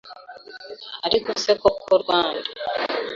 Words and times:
Ariko 1.05 1.29
se 1.43 1.51
koko 1.61 1.85
Rwanda 2.03 2.49